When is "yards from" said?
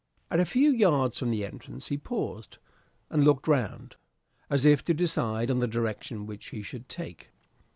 0.71-1.29